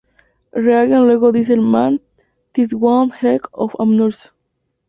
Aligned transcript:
Reagan 0.55 1.05
luego 1.05 1.31
dice 1.31 1.55
"Man, 1.57 2.01
that's 2.55 2.73
one 2.73 3.11
heck 3.11 3.41
of 3.55 3.75
a 3.77 3.85
nurse! 3.85 4.31